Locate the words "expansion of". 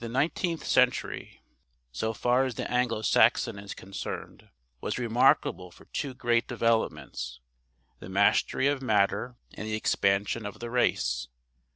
9.76-10.58